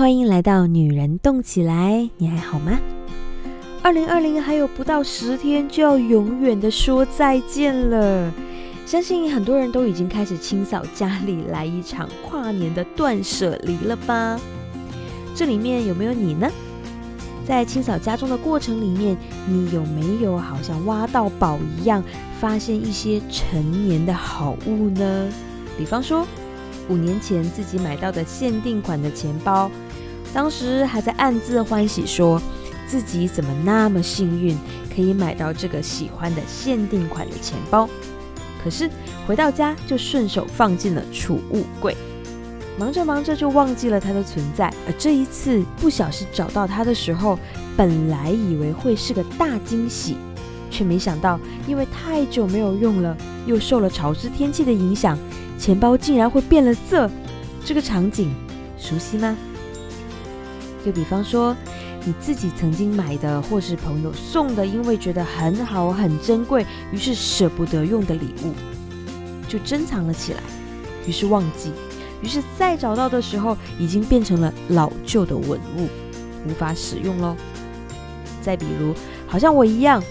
[0.00, 2.80] 欢迎来到女人动起来，你还好吗？
[3.82, 8.32] 二零二零还有不到十天就要永远的说再见了，
[8.86, 14.40] 相信很多人都已经开始清扫家里，来一场跨年的断舍离了吧？
[15.34, 16.50] 这里面有没有你呢？
[17.46, 19.14] 在清扫家中的过程里面，
[19.46, 22.02] 你有没有好像挖到宝一样，
[22.40, 25.28] 发现一些陈年的好物呢？
[25.76, 26.26] 比方说。
[26.88, 29.70] 五年前自己买到的限定款的钱包，
[30.32, 32.40] 当时还在暗自欢喜，说
[32.86, 34.56] 自己怎么那么幸运，
[34.94, 37.88] 可以买到这个喜欢的限定款的钱包。
[38.62, 38.90] 可是
[39.26, 41.96] 回到家就顺手放进了储物柜，
[42.78, 44.72] 忙着忙着就忘记了它的存在。
[44.86, 47.38] 而这一次不小心找到它的时候，
[47.76, 50.16] 本来以为会是个大惊喜，
[50.70, 55.18] 却没想到因为太久没有用了，又受了潮湿天气的影响。
[55.58, 57.10] 钱包竟然会变了色，
[57.64, 58.30] 这个场景
[58.78, 59.36] 熟悉吗？
[60.84, 61.56] 就比方说，
[62.04, 68.54] 你自己曾经买的，或是朋友送的，因为觉得很好、很珍贵，于是舍不得用的礼物，
[69.48, 70.40] 就珍藏了起来，
[71.06, 71.70] 于是忘记，
[72.22, 75.88] 于是再找到的时候，已经变成了老旧的文物，
[76.46, 77.36] 无法使用喽。
[78.40, 78.94] 再比如，
[79.26, 80.02] 好像我一样。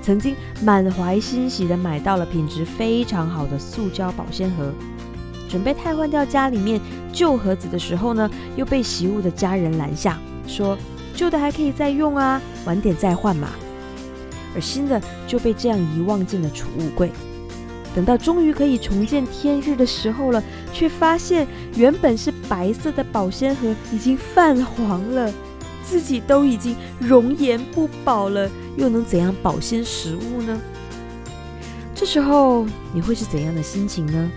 [0.00, 4.72] 曾经满怀欣喜的买到了品质非常好的塑胶保鲜盒，
[5.48, 6.80] 准备汰换掉家里面
[7.12, 10.76] 旧盒子的时候呢，又被习物的家人拦下，说
[11.14, 13.48] 旧的还可以再用啊，晚点再换嘛。
[14.54, 17.10] 而新的就被这样遗忘进了储物柜。
[17.94, 25.32] 等到终于可以重见天日的时候了，却发现原本是白色的保鲜盒已经泛黄了。
[25.82, 30.60] 自己都已经容颜不保了，又能怎样保鲜食物呢？
[31.94, 34.30] 这时候你会是怎样的心情呢？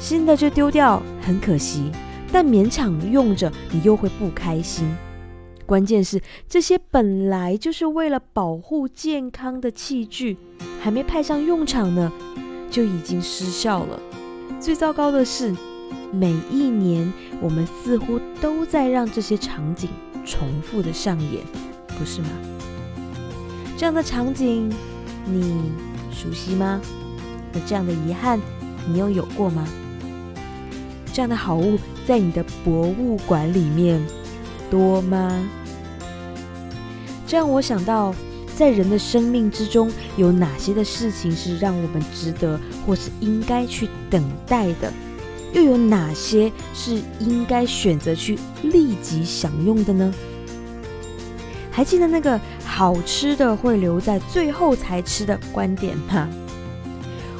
[0.00, 1.92] 新的就丢掉，很可惜；
[2.32, 4.92] 但勉强用着，你又会不开心。
[5.66, 10.36] 关键是这些本来就是为了保护健康的器具，
[10.80, 12.10] 还没派上用场呢，
[12.70, 14.00] 就已经失效了。
[14.58, 15.54] 最糟糕的是，
[16.10, 19.88] 每一年我们似乎都在让这些场景。
[20.22, 21.42] 重复的上演，
[21.98, 22.28] 不是吗？
[23.76, 24.70] 这样的场景
[25.24, 25.72] 你
[26.12, 26.80] 熟悉吗？
[27.52, 28.38] 那这样的遗憾
[28.86, 29.66] 你又有过吗？
[31.12, 34.00] 这样的好物在你的博物馆里面
[34.70, 35.30] 多吗？
[37.26, 38.14] 这让我想到，
[38.56, 44.92] 在人的生命之中，有哪些的事情是让我们值得或是应该去等待的？
[45.52, 50.12] 又有哪些是应该选择去立即享用的呢？
[51.72, 56.28] 还记得那个好吃的会留在最后才吃的观点吗？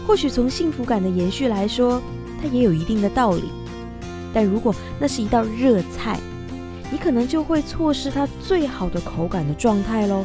[0.06, 2.02] 或许从幸福感的延续来说，
[2.40, 3.44] 它也有一定的道理。
[4.32, 6.18] 但如果那是一道热菜，
[6.90, 10.24] 你可能就会错失它最好的口感的状态喽。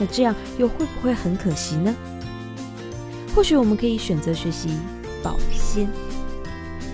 [0.00, 1.94] 那这样又会不会很可惜呢？
[3.34, 4.70] 或许我们可以选择学习
[5.22, 5.88] 保鲜。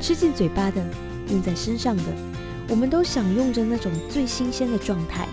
[0.01, 0.85] 吃进嘴巴的，
[1.31, 2.05] 用在身上的，
[2.69, 5.27] 我们都享用着那种最新鲜的状态。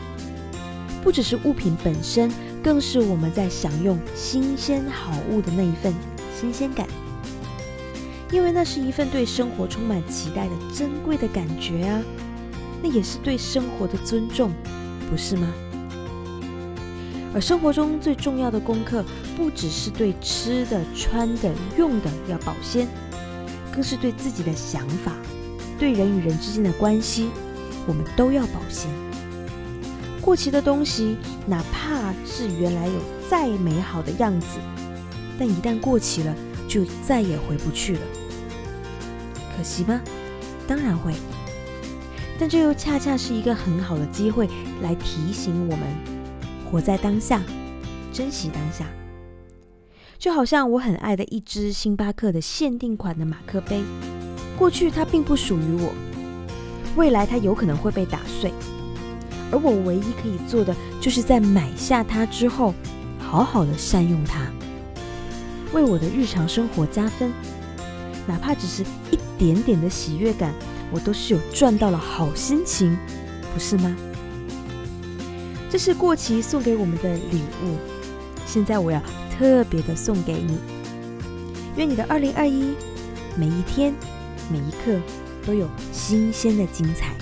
[1.04, 2.32] 不只是物品本身，
[2.64, 5.94] 更是我们在享用新鲜好物的那一份
[6.40, 6.88] 新鲜感。
[8.32, 12.02] 因为那是一份对生活充满期待的珍贵的感觉啊！
[12.82, 14.52] 那也是对生活的尊重，
[15.10, 15.48] 不是吗？
[17.34, 19.04] 而生活中最重要的功课，
[19.36, 22.88] 不只是对吃的、穿的、用的要保鲜。
[23.74, 25.12] 更是对自己的想法，
[25.78, 27.28] 对人与人之间的关系，
[27.86, 28.90] 我们都要保鲜。
[30.22, 32.94] 过期的东西，哪怕是原来有
[33.30, 34.60] 再美好的样子，
[35.38, 36.34] 但一旦过期了，
[36.76, 38.02] 就再也回不去了。
[39.56, 40.02] 可惜吗？
[40.68, 41.14] 当然会。
[42.38, 44.50] 但这又恰恰是一个很好的机会，
[44.82, 45.88] 来提醒我们
[46.70, 47.42] 活在当下，
[48.12, 48.86] 珍惜当下。
[50.20, 53.82] 就好像我很爱的一只星巴克的限定款的马克杯，
[54.58, 55.94] 过去它并不属于我，
[56.98, 58.52] 未来它有可能会被打碎，
[59.50, 62.74] 而我唯一可以做的，就是在买下它之后，
[63.18, 64.42] 好好的善用它，
[65.76, 67.32] 为我的日常生活加分，
[68.26, 68.82] 哪怕只是
[69.12, 70.52] 一点点的喜悦感，
[70.92, 72.98] 我都是有赚到了好心情，
[73.54, 73.96] 不是吗？
[75.70, 77.76] 这是过期送给我们的礼物，
[78.48, 79.00] 现在我要。
[79.38, 80.58] 特别的送给你，
[81.76, 82.74] 愿你的二零二一
[83.36, 83.94] 每一天
[84.50, 84.98] 每一刻
[85.46, 87.14] 都有新鲜的精彩。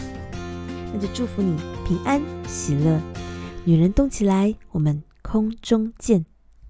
[0.94, 1.58] 那就祝福你
[1.88, 3.02] 平安喜乐，
[3.64, 6.33] 女人动起来，我们空中见。